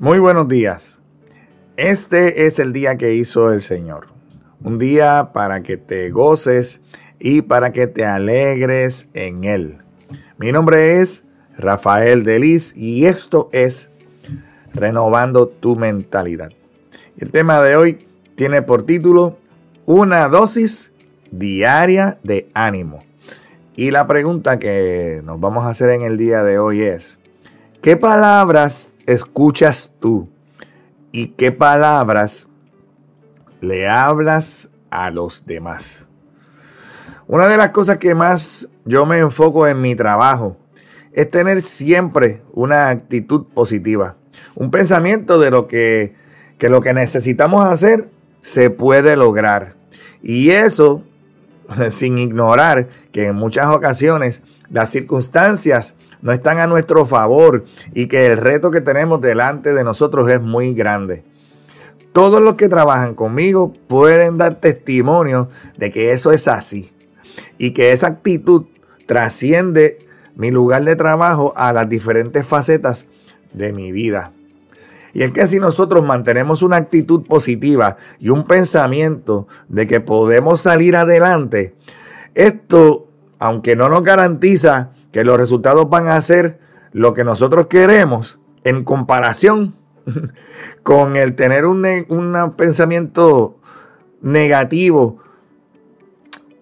Muy 0.00 0.18
buenos 0.18 0.48
días. 0.48 0.98
Este 1.76 2.46
es 2.46 2.58
el 2.58 2.72
día 2.72 2.96
que 2.96 3.16
hizo 3.16 3.52
el 3.52 3.60
Señor. 3.60 4.06
Un 4.64 4.78
día 4.78 5.32
para 5.34 5.62
que 5.62 5.76
te 5.76 6.08
goces 6.08 6.80
y 7.18 7.42
para 7.42 7.70
que 7.72 7.86
te 7.86 8.06
alegres 8.06 9.10
en 9.12 9.44
Él. 9.44 9.76
Mi 10.38 10.52
nombre 10.52 11.02
es 11.02 11.24
Rafael 11.58 12.24
Delis 12.24 12.74
y 12.74 13.04
esto 13.04 13.50
es 13.52 13.90
Renovando 14.72 15.48
tu 15.48 15.76
mentalidad. 15.76 16.50
El 17.18 17.30
tema 17.30 17.60
de 17.60 17.76
hoy 17.76 17.98
tiene 18.36 18.62
por 18.62 18.84
título 18.84 19.36
Una 19.84 20.28
dosis 20.28 20.94
diaria 21.30 22.18
de 22.22 22.48
ánimo. 22.54 23.00
Y 23.76 23.90
la 23.90 24.06
pregunta 24.06 24.58
que 24.58 25.20
nos 25.26 25.38
vamos 25.38 25.64
a 25.64 25.68
hacer 25.68 25.90
en 25.90 26.00
el 26.00 26.16
día 26.16 26.42
de 26.42 26.58
hoy 26.58 26.80
es, 26.80 27.18
¿qué 27.82 27.98
palabras 27.98 28.94
escuchas 29.12 29.92
tú 30.00 30.28
y 31.12 31.28
qué 31.28 31.52
palabras 31.52 32.46
le 33.60 33.88
hablas 33.88 34.70
a 34.90 35.10
los 35.10 35.46
demás. 35.46 36.08
Una 37.26 37.48
de 37.48 37.56
las 37.56 37.70
cosas 37.70 37.98
que 37.98 38.14
más 38.14 38.68
yo 38.84 39.06
me 39.06 39.18
enfoco 39.18 39.66
en 39.66 39.80
mi 39.80 39.94
trabajo 39.94 40.56
es 41.12 41.28
tener 41.30 41.60
siempre 41.60 42.42
una 42.52 42.88
actitud 42.88 43.46
positiva, 43.52 44.16
un 44.54 44.70
pensamiento 44.70 45.38
de 45.38 45.50
lo 45.50 45.66
que, 45.66 46.14
que 46.58 46.68
lo 46.68 46.80
que 46.80 46.94
necesitamos 46.94 47.64
hacer 47.66 48.08
se 48.42 48.70
puede 48.70 49.16
lograr. 49.16 49.74
Y 50.22 50.50
eso 50.50 51.02
sin 51.90 52.18
ignorar 52.18 52.88
que 53.12 53.26
en 53.26 53.36
muchas 53.36 53.66
ocasiones 53.66 54.42
las 54.70 54.90
circunstancias 54.90 55.96
no 56.22 56.32
están 56.32 56.58
a 56.58 56.66
nuestro 56.66 57.06
favor 57.06 57.64
y 57.94 58.06
que 58.06 58.26
el 58.26 58.36
reto 58.36 58.70
que 58.70 58.80
tenemos 58.80 59.20
delante 59.20 59.72
de 59.72 59.84
nosotros 59.84 60.28
es 60.28 60.40
muy 60.40 60.74
grande. 60.74 61.24
Todos 62.12 62.42
los 62.42 62.54
que 62.54 62.68
trabajan 62.68 63.14
conmigo 63.14 63.72
pueden 63.86 64.36
dar 64.36 64.56
testimonio 64.56 65.48
de 65.76 65.90
que 65.90 66.12
eso 66.12 66.32
es 66.32 66.48
así 66.48 66.92
y 67.56 67.70
que 67.70 67.92
esa 67.92 68.08
actitud 68.08 68.66
trasciende 69.06 69.98
mi 70.34 70.50
lugar 70.50 70.84
de 70.84 70.96
trabajo 70.96 71.52
a 71.56 71.72
las 71.72 71.88
diferentes 71.88 72.46
facetas 72.46 73.06
de 73.52 73.72
mi 73.72 73.92
vida. 73.92 74.32
Y 75.12 75.22
es 75.22 75.32
que 75.32 75.46
si 75.46 75.58
nosotros 75.58 76.04
mantenemos 76.04 76.62
una 76.62 76.76
actitud 76.76 77.24
positiva 77.26 77.96
y 78.18 78.28
un 78.28 78.46
pensamiento 78.46 79.48
de 79.68 79.86
que 79.86 80.00
podemos 80.00 80.60
salir 80.60 80.96
adelante, 80.96 81.74
esto, 82.34 83.08
aunque 83.38 83.74
no 83.74 83.88
nos 83.88 84.04
garantiza 84.04 84.90
que 85.12 85.24
los 85.24 85.38
resultados 85.38 85.88
van 85.88 86.08
a 86.08 86.20
ser 86.20 86.58
lo 86.92 87.14
que 87.14 87.24
nosotros 87.24 87.66
queremos 87.66 88.38
en 88.64 88.84
comparación 88.84 89.76
con 90.82 91.16
el 91.16 91.34
tener 91.34 91.66
un, 91.66 91.86
un 92.08 92.54
pensamiento 92.56 93.56
negativo 94.20 95.18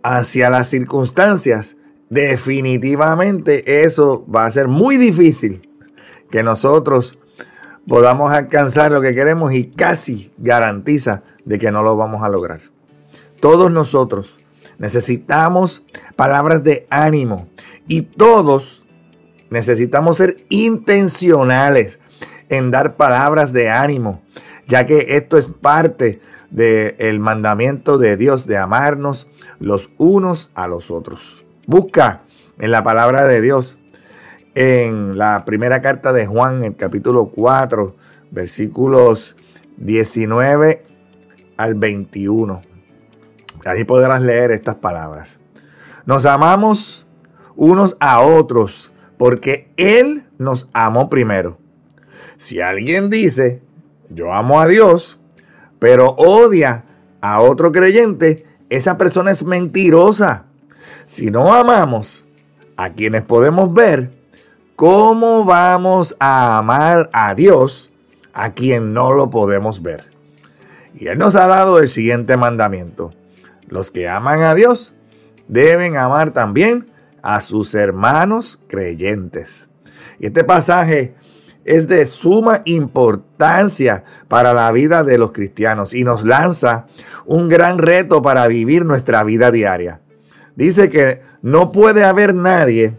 hacia 0.03 0.51
las 0.51 0.69
circunstancias, 0.69 1.77
definitivamente 2.09 3.85
eso 3.85 4.25
va 4.33 4.47
a 4.47 4.53
ser 4.53 4.69
muy 4.69 4.97
difícil 4.97 5.69
que 6.31 6.43
nosotros 6.43 7.19
podamos 7.87 8.33
alcanzar 8.33 8.93
lo 8.93 9.01
que 9.01 9.15
queremos 9.15 9.53
y 9.53 9.71
casi 9.71 10.33
garantiza 10.39 11.23
de 11.45 11.59
que 11.59 11.73
no 11.73 11.83
lo 11.83 11.97
vamos 11.97 12.23
a 12.23 12.29
lograr. 12.29 12.61
Todos 13.41 13.71
nosotros 13.71 14.37
necesitamos 14.79 15.85
palabras 16.17 16.63
de 16.63 16.87
ánimo 16.91 17.49
y 17.89 18.03
todos 18.03 18.87
necesitamos 19.51 20.19
ser 20.19 20.37
intencionales 20.51 22.01
en 22.51 22.71
dar 22.71 22.97
palabras 22.97 23.53
de 23.53 23.71
ánimo, 23.71 24.23
ya 24.67 24.87
que 24.87 25.17
esto 25.17 25.39
es 25.39 25.49
parte 25.49 26.21
del 26.51 27.19
mandamiento 27.19 27.99
de 27.99 28.17
Dios 28.17 28.47
de 28.47 28.59
amarnos 28.59 29.27
los 29.59 29.91
unos 29.99 30.51
a 30.55 30.69
los 30.69 30.91
otros. 30.91 31.47
Busca 31.67 32.23
en 32.59 32.71
la 32.71 32.83
palabra 32.83 33.27
de 33.27 33.41
Dios 33.41 33.79
en 34.55 35.19
la 35.19 35.45
primera 35.45 35.83
carta 35.83 36.13
de 36.13 36.27
Juan, 36.27 36.65
el 36.65 36.77
capítulo 36.77 37.27
4, 37.27 37.95
versículos 38.31 39.37
19 39.77 40.85
al 41.57 41.75
21. 41.75 42.63
Ahí 43.65 43.85
podrás 43.85 44.23
leer 44.23 44.51
estas 44.51 44.77
palabras. 44.77 45.41
Nos 46.07 46.27
amamos 46.27 47.08
unos 47.59 47.97
a 47.99 48.21
otros 48.21 48.93
porque 49.19 49.69
Él 49.77 50.23
nos 50.39 50.71
amó 50.73 51.11
primero. 51.11 51.59
Si 52.37 52.61
alguien 52.61 53.11
dice, 53.11 53.61
yo 54.09 54.33
amo 54.33 54.61
a 54.61 54.69
Dios, 54.69 55.19
pero 55.81 56.11
odia 56.13 56.85
a 57.21 57.41
otro 57.41 57.73
creyente, 57.73 58.47
esa 58.71 58.97
persona 58.97 59.33
es 59.33 59.43
mentirosa. 59.43 60.45
Si 61.05 61.33
no 61.33 61.53
amamos 61.53 62.27
a 62.77 62.91
quienes 62.91 63.25
podemos 63.25 63.75
ver, 63.75 64.13
¿cómo 64.77 65.45
vamos 65.45 66.17
a 66.21 66.59
amar 66.59 67.11
a 67.13 67.35
Dios 67.35 67.91
a 68.33 68.53
quien 68.53 68.95
no 68.95 69.13
lo 69.13 69.31
podemos 69.31 69.83
ver? 69.83 70.05
Y 70.95 71.09
Él 71.09 71.19
nos 71.19 71.35
ha 71.35 71.49
dado 71.49 71.81
el 71.81 71.89
siguiente 71.89 72.37
mandamiento. 72.37 73.11
Los 73.67 73.91
que 73.91 74.09
aman 74.09 74.43
a 74.43 74.55
Dios 74.55 74.93
deben 75.49 75.97
amar 75.97 76.31
también 76.31 76.87
a 77.29 77.43
sus 77.43 77.75
hermanos 77.75 78.59
creyentes. 78.69 79.69
Y 80.19 80.29
este 80.29 80.45
pasaje 80.45 81.15
es 81.67 81.87
de 81.87 82.07
suma 82.07 82.63
importancia 82.65 84.03
para 84.29 84.55
la 84.55 84.73
vida 84.73 85.05
de 85.05 85.19
los 85.19 85.33
cristianos 85.33 85.93
y 85.93 86.05
nos 86.05 86.25
lanza 86.25 86.87
un 87.27 87.51
gran 87.51 87.77
reto 87.77 88.23
para 88.23 88.47
vivir 88.47 88.87
nuestra 88.87 89.25
vida 89.25 89.51
diaria. 89.51 90.01
Dice 90.57 90.89
que 90.89 91.21
no 91.43 91.71
puede 91.71 92.03
haber 92.03 92.35
nadie 92.35 92.97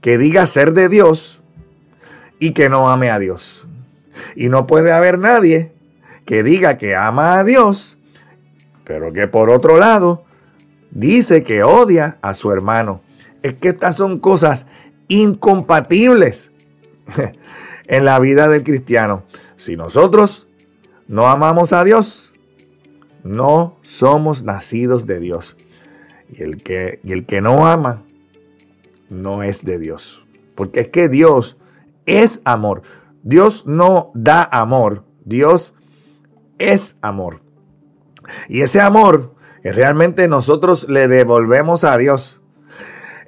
que 0.00 0.16
diga 0.16 0.46
ser 0.46 0.72
de 0.72 0.88
Dios 0.88 1.42
y 2.38 2.52
que 2.52 2.68
no 2.68 2.88
ame 2.88 3.10
a 3.10 3.18
Dios. 3.18 3.66
Y 4.36 4.48
no 4.48 4.68
puede 4.68 4.92
haber 4.92 5.18
nadie 5.18 5.72
que 6.24 6.44
diga 6.44 6.78
que 6.78 6.94
ama 6.94 7.40
a 7.40 7.42
Dios, 7.44 7.98
pero 8.84 9.12
que 9.12 9.26
por 9.26 9.50
otro 9.50 9.76
lado 9.76 10.22
dice 10.92 11.42
que 11.42 11.64
odia 11.64 12.18
a 12.22 12.34
su 12.34 12.52
hermano. 12.52 13.00
Es 13.42 13.54
que 13.54 13.70
estas 13.70 13.96
son 13.96 14.18
cosas 14.18 14.66
incompatibles 15.08 16.52
en 17.86 18.04
la 18.04 18.18
vida 18.18 18.48
del 18.48 18.62
cristiano. 18.62 19.24
Si 19.56 19.76
nosotros 19.76 20.48
no 21.08 21.26
amamos 21.26 21.72
a 21.72 21.84
Dios, 21.84 22.32
no 23.24 23.76
somos 23.82 24.44
nacidos 24.44 25.06
de 25.06 25.20
Dios. 25.20 25.56
Y 26.30 26.42
el 26.42 26.62
que, 26.62 27.00
y 27.02 27.12
el 27.12 27.26
que 27.26 27.40
no 27.40 27.66
ama, 27.66 28.04
no 29.08 29.42
es 29.42 29.64
de 29.64 29.78
Dios. 29.78 30.24
Porque 30.54 30.80
es 30.80 30.88
que 30.88 31.08
Dios 31.08 31.56
es 32.06 32.40
amor. 32.44 32.82
Dios 33.22 33.66
no 33.66 34.10
da 34.14 34.48
amor, 34.50 35.04
Dios 35.24 35.74
es 36.58 36.96
amor. 37.02 37.40
Y 38.48 38.62
ese 38.62 38.80
amor 38.80 39.34
que 39.62 39.72
realmente 39.72 40.28
nosotros 40.28 40.88
le 40.88 41.08
devolvemos 41.08 41.84
a 41.84 41.96
Dios 41.98 42.40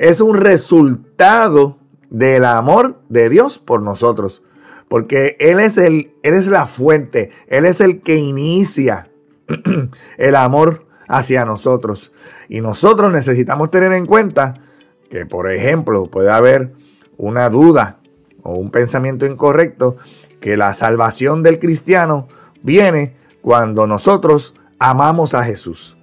es 0.03 0.21
un 0.21 0.37
resultado 0.37 1.79
del 2.11 2.45
amor 2.45 3.01
de 3.09 3.29
Dios 3.29 3.61
por 3.61 3.83
nosotros. 3.83 4.43
Porque 4.89 5.37
Él 5.39 5.61
es, 5.61 5.79
el, 5.79 6.13
Él 6.25 6.35
es 6.35 6.49
la 6.49 6.67
fuente, 6.67 7.31
Él 7.47 7.65
es 7.65 7.81
el 7.81 8.03
que 8.03 8.17
inicia 8.17 9.11
el 10.19 10.35
amor 10.35 10.87
hacia 11.07 11.45
nosotros. 11.45 12.11
Y 12.49 12.61
nosotros 12.61 13.13
necesitamos 13.13 13.71
tener 13.71 13.93
en 13.93 14.07
cuenta 14.07 14.61
que, 15.09 15.25
por 15.25 15.49
ejemplo, 15.51 16.11
puede 16.11 16.33
haber 16.33 16.73
una 17.17 17.49
duda 17.49 18.01
o 18.43 18.57
un 18.57 18.73
pensamiento 18.73 19.25
incorrecto 19.25 19.99
que 20.41 20.57
la 20.57 20.75
salvación 20.75 21.45
del 21.45 21.61
cristiano 21.61 22.27
viene 22.61 23.15
cuando 23.41 23.87
nosotros 23.87 24.55
amamos 24.81 25.35
a 25.35 25.45
Jesús. 25.45 25.97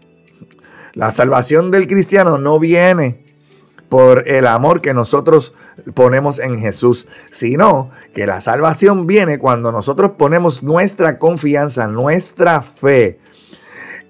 La 0.93 1.11
salvación 1.11 1.69
del 1.69 1.85
cristiano 1.85 2.37
no 2.37 2.59
viene 2.59 3.25
por 3.89 4.27
el 4.27 4.47
amor 4.47 4.81
que 4.81 4.93
nosotros 4.93 5.53
ponemos 5.93 6.39
en 6.39 6.59
Jesús, 6.59 7.07
sino 7.31 7.89
que 8.13 8.27
la 8.27 8.39
salvación 8.39 9.07
viene 9.07 9.39
cuando 9.39 9.71
nosotros 9.71 10.11
ponemos 10.17 10.63
nuestra 10.63 11.17
confianza, 11.17 11.87
nuestra 11.87 12.61
fe 12.61 13.19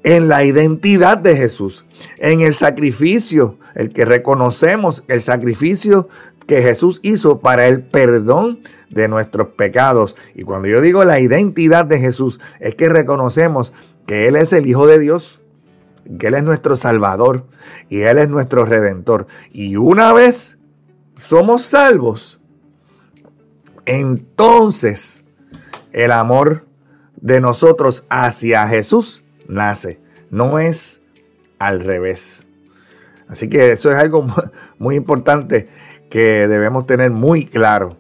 en 0.03 0.27
la 0.27 0.43
identidad 0.43 1.17
de 1.17 1.35
Jesús, 1.35 1.85
en 2.17 2.41
el 2.41 2.53
sacrificio, 2.53 3.57
el 3.75 3.91
que 3.91 4.05
reconocemos 4.05 5.03
el 5.07 5.21
sacrificio 5.21 6.07
que 6.47 6.61
Jesús 6.61 6.99
hizo 7.03 7.39
para 7.39 7.67
el 7.67 7.83
perdón 7.83 8.59
de 8.89 9.07
nuestros 9.07 9.49
pecados. 9.49 10.15
Y 10.33 10.43
cuando 10.43 10.67
yo 10.67 10.81
digo 10.81 11.03
la 11.05 11.19
identidad 11.19 11.85
de 11.85 11.99
Jesús, 11.99 12.39
es 12.59 12.75
que 12.75 12.89
reconocemos 12.89 13.73
que 14.07 14.27
Él 14.27 14.35
es 14.35 14.51
el 14.53 14.65
Hijo 14.65 14.87
de 14.87 14.99
Dios, 14.99 15.38
que 16.17 16.27
Él 16.27 16.35
es 16.35 16.43
nuestro 16.43 16.75
Salvador 16.75 17.45
y 17.89 18.01
Él 18.01 18.17
es 18.17 18.29
nuestro 18.29 18.65
Redentor. 18.65 19.27
Y 19.51 19.75
una 19.75 20.13
vez 20.13 20.57
somos 21.17 21.63
salvos, 21.63 22.39
entonces 23.85 25.25
el 25.91 26.11
amor 26.11 26.65
de 27.17 27.41
nosotros 27.41 28.05
hacia 28.09 28.67
Jesús 28.67 29.25
nace. 29.47 29.99
No 30.29 30.59
es 30.59 31.01
al 31.57 31.81
revés. 31.81 32.47
Así 33.27 33.49
que 33.49 33.71
eso 33.71 33.91
es 33.91 33.97
algo 33.97 34.25
muy 34.79 34.95
importante 34.95 35.67
que 36.09 36.47
debemos 36.47 36.85
tener 36.85 37.11
muy 37.11 37.45
claro. 37.45 37.97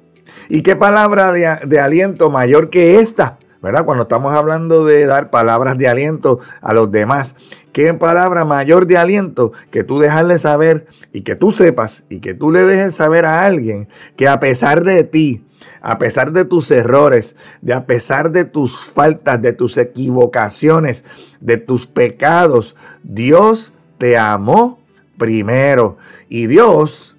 ¿Y 0.47 0.61
qué 0.61 0.75
palabra 0.75 1.31
de, 1.31 1.79
aliento 1.79 2.29
mayor 2.29 2.69
que 2.69 2.99
esta? 2.99 3.37
¿Verdad? 3.61 3.83
Cuando 3.83 4.03
estamos 4.03 4.33
hablando 4.33 4.85
de 4.85 5.05
dar 5.05 5.29
palabras 5.29 5.77
de 5.77 5.89
aliento 5.89 6.39
a 6.61 6.73
los 6.73 6.91
demás, 6.91 7.35
¿qué 7.73 7.93
palabra 7.93 8.45
mayor 8.45 8.87
de 8.87 8.97
aliento 8.97 9.51
que 9.69 9.83
tú 9.83 9.99
dejarle 9.99 10.37
saber 10.37 10.87
y 11.11 11.21
que 11.21 11.35
tú 11.35 11.51
sepas 11.51 12.05
y 12.09 12.21
que 12.21 12.33
tú 12.33 12.51
le 12.51 12.61
dejes 12.61 12.95
saber 12.95 13.25
a 13.25 13.43
alguien 13.43 13.89
que 14.15 14.29
a 14.29 14.39
pesar 14.39 14.83
de 14.85 15.03
ti, 15.03 15.45
a 15.81 15.97
pesar 15.97 16.31
de 16.31 16.45
tus 16.45 16.71
errores, 16.71 17.35
de 17.61 17.73
a 17.73 17.85
pesar 17.85 18.31
de 18.31 18.45
tus 18.45 18.79
faltas, 18.79 19.41
de 19.41 19.51
tus 19.51 19.77
equivocaciones, 19.77 21.03
de 21.41 21.57
tus 21.57 21.85
pecados, 21.85 22.77
Dios 23.03 23.73
te 23.97 24.17
amó 24.17 24.79
primero. 25.17 25.97
Y 26.29 26.47
Dios, 26.47 27.17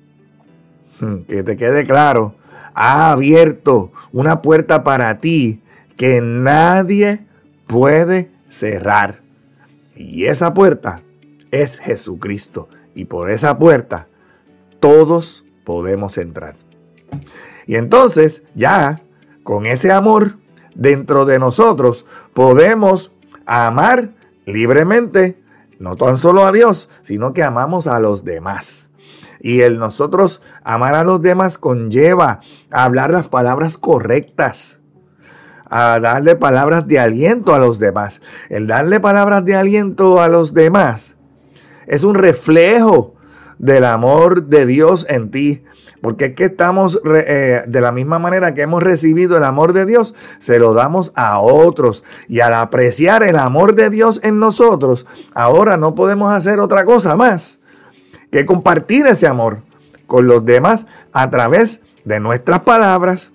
hmm, 1.00 1.22
que 1.28 1.42
te 1.42 1.56
quede 1.56 1.84
claro, 1.84 2.34
ha 2.74 3.12
abierto 3.12 3.92
una 4.10 4.40
puerta 4.40 4.82
para 4.82 5.20
ti 5.20 5.62
que 6.00 6.22
nadie 6.22 7.26
puede 7.66 8.30
cerrar. 8.48 9.20
Y 9.94 10.24
esa 10.24 10.54
puerta 10.54 11.00
es 11.50 11.78
Jesucristo. 11.78 12.70
Y 12.94 13.04
por 13.04 13.30
esa 13.30 13.58
puerta 13.58 14.08
todos 14.80 15.44
podemos 15.62 16.16
entrar. 16.16 16.54
Y 17.66 17.74
entonces 17.74 18.44
ya 18.54 18.98
con 19.42 19.66
ese 19.66 19.92
amor 19.92 20.38
dentro 20.74 21.26
de 21.26 21.38
nosotros 21.38 22.06
podemos 22.32 23.12
amar 23.44 24.08
libremente, 24.46 25.38
no 25.78 25.96
tan 25.96 26.16
solo 26.16 26.46
a 26.46 26.52
Dios, 26.52 26.88
sino 27.02 27.34
que 27.34 27.42
amamos 27.42 27.86
a 27.86 28.00
los 28.00 28.24
demás. 28.24 28.88
Y 29.38 29.60
el 29.60 29.78
nosotros 29.78 30.40
amar 30.64 30.94
a 30.94 31.04
los 31.04 31.20
demás 31.20 31.58
conlleva 31.58 32.40
hablar 32.70 33.10
las 33.10 33.28
palabras 33.28 33.76
correctas, 33.76 34.79
a 35.70 35.98
darle 36.00 36.36
palabras 36.36 36.86
de 36.86 36.98
aliento 36.98 37.54
a 37.54 37.58
los 37.58 37.78
demás. 37.78 38.20
El 38.48 38.66
darle 38.66 39.00
palabras 39.00 39.44
de 39.44 39.54
aliento 39.54 40.20
a 40.20 40.28
los 40.28 40.52
demás 40.52 41.16
es 41.86 42.04
un 42.04 42.14
reflejo 42.16 43.14
del 43.58 43.84
amor 43.84 44.44
de 44.46 44.66
Dios 44.66 45.06
en 45.08 45.30
ti. 45.30 45.62
Porque 46.00 46.26
es 46.26 46.34
que 46.34 46.44
estamos, 46.46 47.00
eh, 47.04 47.62
de 47.66 47.80
la 47.82 47.92
misma 47.92 48.18
manera 48.18 48.54
que 48.54 48.62
hemos 48.62 48.82
recibido 48.82 49.36
el 49.36 49.44
amor 49.44 49.74
de 49.74 49.84
Dios, 49.84 50.14
se 50.38 50.58
lo 50.58 50.72
damos 50.72 51.12
a 51.14 51.40
otros. 51.40 52.04
Y 52.26 52.40
al 52.40 52.54
apreciar 52.54 53.22
el 53.22 53.36
amor 53.36 53.74
de 53.74 53.90
Dios 53.90 54.20
en 54.22 54.38
nosotros, 54.38 55.06
ahora 55.34 55.76
no 55.76 55.94
podemos 55.94 56.32
hacer 56.32 56.58
otra 56.58 56.86
cosa 56.86 57.16
más 57.16 57.60
que 58.30 58.46
compartir 58.46 59.06
ese 59.06 59.26
amor 59.26 59.62
con 60.06 60.26
los 60.26 60.44
demás 60.44 60.86
a 61.12 61.28
través 61.28 61.82
de 62.04 62.18
nuestras 62.18 62.60
palabras 62.60 63.32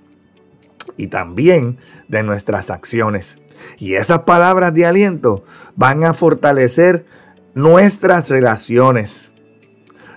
y 0.97 1.07
también 1.07 1.77
de 2.07 2.24
nuestras 2.24 2.69
acciones. 2.69 3.38
Y 3.77 3.95
esas 3.95 4.19
palabras 4.19 4.74
de 4.74 4.86
aliento 4.86 5.44
van 5.75 6.03
a 6.03 6.13
fortalecer 6.13 7.06
nuestras 7.53 8.30
relaciones. 8.30 9.31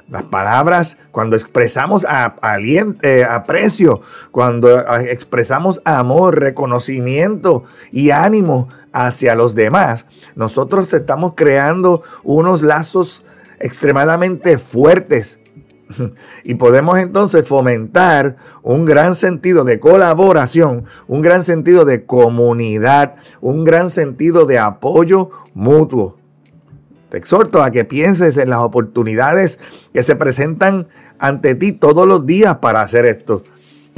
Las 0.08 0.22
palabras, 0.22 0.96
cuando 1.10 1.36
expresamos 1.36 2.04
eh, 2.04 3.25
aprecio, 3.28 4.00
cuando 4.30 4.80
eh, 4.80 5.12
expresamos 5.12 5.82
amor, 5.84 6.40
reconocimiento 6.40 7.64
y 7.92 8.10
ánimo 8.10 8.69
hacia 8.92 9.34
los 9.34 9.54
demás, 9.54 10.06
nosotros 10.34 10.94
estamos 10.94 11.34
creando 11.36 12.02
unos 12.25 12.62
lazos 12.62 13.22
extremadamente 13.60 14.56
fuertes. 14.56 15.40
Y 16.44 16.55
podemos 16.55 16.99
entonces 16.99 17.46
fomentar 17.46 18.37
un 18.62 18.85
gran 18.85 19.14
sentido 19.14 19.64
de 19.64 19.81
colaboración, 19.81 20.85
un 21.06 21.23
gran 21.23 21.43
sentido 21.43 21.85
de 21.85 22.05
comunidad, 22.05 23.17
un 23.40 23.64
gran 23.64 23.90
sentido 23.90 24.46
de 24.46 24.58
apoyo 24.58 25.31
mutuo. 25.55 26.17
Te 27.11 27.17
exhorto 27.17 27.62
a 27.62 27.70
que 27.70 27.85
pienses 27.85 28.37
en 28.37 28.50
las 28.50 28.61
oportunidades 28.61 29.58
que 29.94 30.02
se 30.02 30.14
presentan 30.14 30.88
ante 31.19 31.55
ti 31.55 31.73
todos 31.73 32.06
los 32.06 32.26
días 32.26 32.56
para 32.56 32.82
hacer 32.82 33.06
esto. 33.06 33.43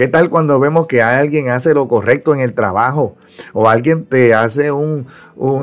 ¿Qué 0.00 0.08
tal 0.08 0.30
cuando 0.30 0.58
vemos 0.58 0.86
que 0.86 1.02
alguien 1.02 1.50
hace 1.50 1.74
lo 1.74 1.86
correcto 1.86 2.32
en 2.32 2.40
el 2.40 2.54
trabajo? 2.54 3.16
O 3.52 3.68
alguien 3.68 4.06
te 4.06 4.32
hace 4.32 4.72
un, 4.72 5.06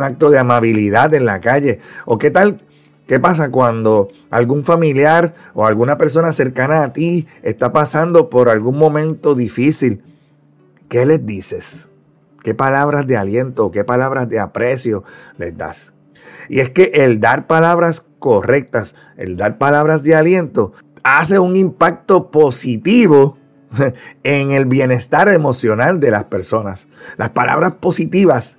acto 0.03 0.29
de 0.29 0.37
amabilidad 0.37 1.13
en 1.15 1.25
la 1.25 1.41
calle. 1.41 1.79
¿O 2.05 2.19
qué 2.19 2.29
tal 2.29 2.61
¿Qué 3.07 3.21
pasa 3.21 3.49
cuando 3.49 4.09
algún 4.29 4.65
familiar 4.65 5.33
o 5.53 5.65
alguna 5.65 5.97
persona 5.97 6.33
cercana 6.33 6.83
a 6.83 6.91
ti 6.91 7.25
está 7.41 7.71
pasando 7.71 8.29
por 8.29 8.49
algún 8.49 8.77
momento 8.77 9.33
difícil? 9.33 10.03
¿Qué 10.89 11.05
les 11.05 11.25
dices? 11.25 11.87
¿Qué 12.43 12.53
palabras 12.53 13.07
de 13.07 13.15
aliento, 13.15 13.71
qué 13.71 13.85
palabras 13.85 14.27
de 14.27 14.39
aprecio 14.39 15.03
les 15.37 15.57
das? 15.57 15.93
Y 16.49 16.59
es 16.59 16.69
que 16.69 16.91
el 16.93 17.21
dar 17.21 17.47
palabras 17.47 18.05
correctas, 18.19 18.95
el 19.15 19.37
dar 19.37 19.57
palabras 19.57 20.03
de 20.03 20.15
aliento, 20.15 20.73
hace 21.03 21.39
un 21.39 21.55
impacto 21.55 22.29
positivo 22.29 23.37
en 24.23 24.51
el 24.51 24.65
bienestar 24.65 25.29
emocional 25.29 26.01
de 26.01 26.11
las 26.11 26.25
personas. 26.25 26.87
Las 27.17 27.29
palabras 27.29 27.73
positivas 27.79 28.57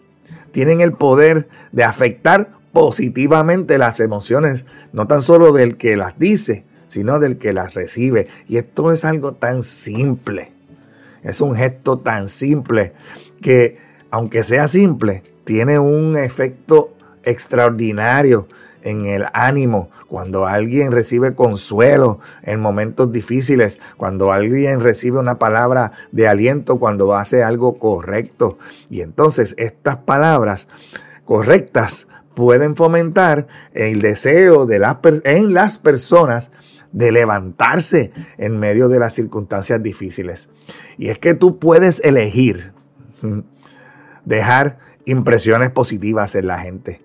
tienen 0.52 0.80
el 0.80 0.92
poder 0.92 1.48
de 1.72 1.84
afectar 1.84 2.57
positivamente 2.78 3.76
las 3.76 3.98
emociones, 3.98 4.64
no 4.92 5.08
tan 5.08 5.20
solo 5.20 5.52
del 5.52 5.76
que 5.76 5.96
las 5.96 6.16
dice, 6.16 6.64
sino 6.86 7.18
del 7.18 7.36
que 7.36 7.52
las 7.52 7.74
recibe. 7.74 8.28
Y 8.46 8.56
esto 8.56 8.92
es 8.92 9.04
algo 9.04 9.32
tan 9.32 9.64
simple. 9.64 10.52
Es 11.24 11.40
un 11.40 11.56
gesto 11.56 11.98
tan 11.98 12.28
simple 12.28 12.92
que, 13.42 13.78
aunque 14.12 14.44
sea 14.44 14.68
simple, 14.68 15.24
tiene 15.42 15.80
un 15.80 16.16
efecto 16.16 16.94
extraordinario 17.24 18.46
en 18.84 19.06
el 19.06 19.24
ánimo, 19.32 19.90
cuando 20.06 20.46
alguien 20.46 20.92
recibe 20.92 21.34
consuelo 21.34 22.20
en 22.44 22.60
momentos 22.60 23.10
difíciles, 23.10 23.80
cuando 23.96 24.30
alguien 24.30 24.78
recibe 24.78 25.18
una 25.18 25.40
palabra 25.40 25.90
de 26.12 26.28
aliento 26.28 26.78
cuando 26.78 27.12
hace 27.16 27.42
algo 27.42 27.74
correcto. 27.74 28.56
Y 28.88 29.00
entonces 29.00 29.56
estas 29.58 29.96
palabras 29.96 30.68
correctas 31.24 32.06
pueden 32.38 32.76
fomentar 32.76 33.48
el 33.74 34.00
deseo 34.00 34.64
de 34.64 34.78
las, 34.78 34.98
en 35.24 35.54
las 35.54 35.76
personas 35.76 36.52
de 36.92 37.10
levantarse 37.10 38.12
en 38.36 38.60
medio 38.60 38.88
de 38.88 39.00
las 39.00 39.12
circunstancias 39.12 39.82
difíciles. 39.82 40.48
Y 40.98 41.08
es 41.08 41.18
que 41.18 41.34
tú 41.34 41.58
puedes 41.58 41.98
elegir 42.04 42.72
dejar 44.24 44.78
impresiones 45.04 45.72
positivas 45.72 46.36
en 46.36 46.46
la 46.46 46.60
gente 46.60 47.02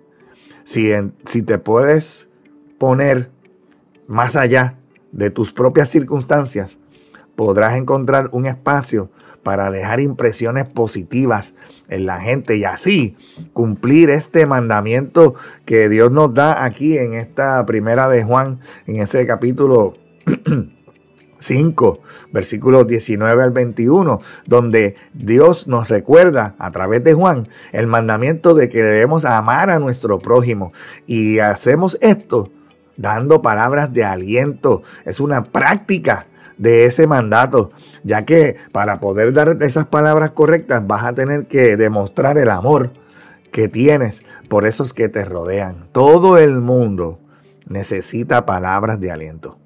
si, 0.64 1.42
te 1.42 1.58
puedes 1.58 2.30
poner 2.78 3.32
más 4.06 4.36
allá 4.36 4.78
de 5.12 5.32
tus 5.32 5.52
propias 5.52 5.90
circunstancias, 5.90 6.80
podrás 7.36 7.76
encontrar 7.76 8.30
un 8.32 8.46
espacio 8.46 9.10
para 9.44 9.70
dejar 9.72 10.00
impresiones 10.00 10.66
positivas 10.68 11.54
en 11.90 12.06
la 12.06 12.20
gente 12.20 12.56
y 12.56 12.64
así 12.64 13.18
cumplir 13.52 14.10
este 14.10 14.46
mandamiento 14.46 15.36
que 15.66 15.90
Dios 15.90 16.12
nos 16.12 16.34
da 16.34 16.64
aquí 16.64 16.98
en 16.98 17.14
esta 17.14 17.66
primera 17.66 18.08
de 18.08 18.24
Juan, 18.24 18.60
en 18.88 19.02
ese 19.02 19.26
capítulo 19.28 19.94
5, 21.40 22.00
versículos 22.32 22.88
19 22.88 23.44
al 23.44 23.52
21, 23.52 24.20
donde 24.46 24.96
Dios 25.14 25.68
nos 25.68 25.90
recuerda 25.90 26.56
a 26.58 26.72
través 26.72 27.04
de 27.04 27.14
Juan 27.14 27.50
el 27.74 27.88
mandamiento 27.88 28.54
de 28.54 28.70
que 28.70 28.82
debemos 28.82 29.26
amar 29.26 29.70
a 29.70 29.80
nuestro 29.80 30.20
prójimo. 30.20 30.72
Y 31.06 31.40
hacemos 31.40 31.98
esto 32.02 32.50
dando 32.96 33.42
palabras 33.42 33.92
de 33.92 34.06
aliento. 34.06 34.84
Es 35.06 35.20
una 35.20 35.44
práctica 35.44 36.28
de 36.64 36.86
ese 36.86 37.08
mandato, 37.08 37.72
ya 38.04 38.24
que 38.24 38.56
para 38.72 39.02
poder 39.02 39.34
dar 39.34 39.58
esas 39.62 39.86
palabras 39.86 40.32
correctas 40.32 40.88
vas 40.88 41.04
a 41.04 41.14
tener 41.14 41.46
que 41.46 41.76
demostrar 41.76 42.38
el 42.38 42.50
amor 42.50 42.92
que 43.52 43.68
tienes 43.68 44.24
por 44.48 44.66
esos 44.66 44.94
que 44.94 45.10
te 45.10 45.26
rodean. 45.26 45.90
Todo 45.92 46.38
el 46.38 46.62
mundo 46.62 47.20
necesita 47.68 48.46
palabras 48.46 49.02
de 49.02 49.12
aliento. 49.12 49.60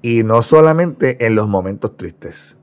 Y 0.00 0.22
no 0.22 0.42
solamente 0.42 1.26
en 1.26 1.34
los 1.34 1.48
momentos 1.48 1.96
tristes. 1.96 2.56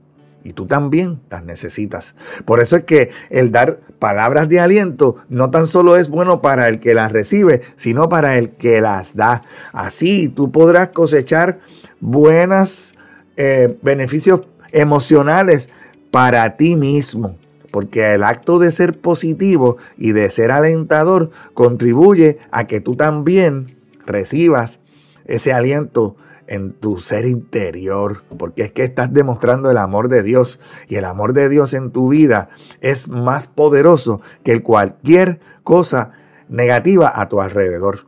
Y 0.44 0.54
tú 0.54 0.66
también 0.66 1.20
las 1.30 1.44
necesitas. 1.44 2.16
Por 2.46 2.62
eso 2.62 2.78
es 2.78 2.86
que 2.86 3.12
el 3.30 3.52
dar 3.52 3.82
palabras 4.00 4.48
de 4.48 4.62
aliento 4.62 5.18
no 5.28 5.52
tan 5.52 5.68
solo 5.68 5.98
es 5.98 6.10
bueno 6.10 6.42
para 6.42 6.70
el 6.70 6.80
que 6.80 6.94
las 6.94 7.12
recibe, 7.12 7.62
sino 7.76 8.08
para 8.08 8.38
el 8.38 8.52
que 8.52 8.80
las 8.80 9.18
da. 9.18 9.44
Así 9.74 10.30
tú 10.30 10.50
podrás 10.52 10.90
cosechar 10.90 11.60
buenos 12.00 12.96
eh, 13.44 13.76
beneficios 13.82 14.42
emocionales 14.72 15.68
para 16.12 16.58
ti 16.58 16.76
mismo, 16.76 17.38
porque 17.72 18.14
el 18.14 18.24
acto 18.24 18.60
de 18.60 18.72
ser 18.72 19.00
positivo 19.00 19.78
y 19.98 20.12
de 20.12 20.30
ser 20.30 20.52
alentador 20.52 21.32
contribuye 21.56 22.38
a 22.52 22.68
que 22.68 22.82
tú 22.82 22.96
también 22.96 23.66
recibas 24.06 24.80
ese 25.26 25.54
aliento 25.54 26.16
en 26.46 26.72
tu 26.72 27.00
ser 27.00 27.26
interior, 27.26 28.22
porque 28.38 28.62
es 28.62 28.72
que 28.72 28.84
estás 28.84 29.12
demostrando 29.12 29.72
el 29.72 29.78
amor 29.78 30.08
de 30.08 30.22
Dios 30.22 30.60
y 30.88 30.98
el 30.98 31.06
amor 31.06 31.34
de 31.34 31.50
Dios 31.50 31.74
en 31.74 31.90
tu 31.90 32.10
vida 32.10 32.50
es 32.80 33.08
más 33.08 33.48
poderoso 33.48 34.22
que 34.44 34.62
cualquier 34.62 35.40
cosa 35.64 36.12
negativa 36.48 37.12
a 37.12 37.28
tu 37.28 37.42
alrededor. 37.42 38.06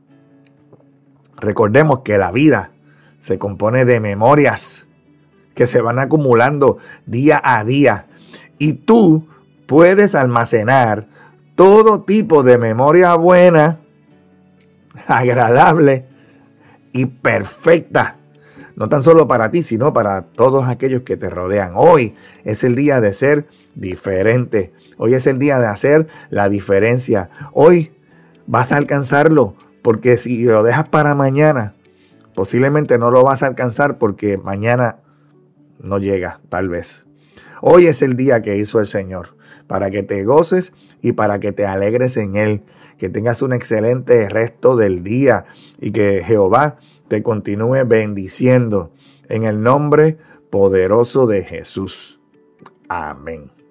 Recordemos 1.37 2.01
que 2.01 2.19
la 2.19 2.31
vida 2.31 2.69
se 3.17 3.39
compone 3.39 3.83
de 3.83 3.99
memorias 3.99 4.85
que 5.53 5.67
se 5.67 5.81
van 5.81 5.99
acumulando 5.99 6.77
día 7.05 7.41
a 7.43 7.63
día 7.63 8.07
y 8.57 8.73
tú 8.73 9.27
puedes 9.65 10.15
almacenar 10.15 11.07
todo 11.55 12.01
tipo 12.01 12.43
de 12.43 12.57
memoria 12.57 13.15
buena, 13.15 13.79
agradable 15.07 16.05
y 16.91 17.05
perfecta 17.05 18.17
no 18.75 18.89
tan 18.89 19.01
solo 19.01 19.27
para 19.27 19.51
ti, 19.51 19.63
sino 19.63 19.93
para 19.93 20.23
todos 20.23 20.65
aquellos 20.65 21.01
que 21.01 21.17
te 21.17 21.29
rodean. 21.29 21.73
Hoy 21.75 22.15
es 22.43 22.63
el 22.63 22.75
día 22.75 22.99
de 23.01 23.13
ser 23.13 23.45
diferente. 23.75 24.73
Hoy 24.97 25.13
es 25.13 25.27
el 25.27 25.39
día 25.39 25.59
de 25.59 25.67
hacer 25.67 26.07
la 26.29 26.49
diferencia. 26.49 27.29
Hoy 27.53 27.91
vas 28.47 28.71
a 28.71 28.77
alcanzarlo, 28.77 29.55
porque 29.81 30.17
si 30.17 30.43
lo 30.43 30.63
dejas 30.63 30.87
para 30.89 31.15
mañana, 31.15 31.75
posiblemente 32.33 32.97
no 32.97 33.11
lo 33.11 33.23
vas 33.23 33.43
a 33.43 33.47
alcanzar 33.47 33.97
porque 33.97 34.37
mañana 34.37 34.97
no 35.83 35.99
llega, 35.99 36.41
tal 36.49 36.69
vez. 36.69 37.05
Hoy 37.61 37.85
es 37.87 38.01
el 38.01 38.15
día 38.15 38.41
que 38.41 38.57
hizo 38.57 38.79
el 38.79 38.87
Señor, 38.87 39.37
para 39.67 39.89
que 39.91 40.03
te 40.03 40.23
goces 40.23 40.73
y 41.01 41.13
para 41.13 41.39
que 41.39 41.51
te 41.51 41.65
alegres 41.65 42.17
en 42.17 42.35
Él, 42.35 42.63
que 42.97 43.09
tengas 43.09 43.41
un 43.41 43.53
excelente 43.53 44.27
resto 44.29 44.75
del 44.75 45.03
día 45.03 45.45
y 45.79 45.91
que 45.91 46.23
Jehová 46.25 46.77
te 47.07 47.23
continúe 47.23 47.85
bendiciendo 47.85 48.91
en 49.29 49.43
el 49.43 49.61
nombre 49.61 50.17
poderoso 50.49 51.27
de 51.27 51.43
Jesús. 51.43 52.19
Amén. 52.89 53.62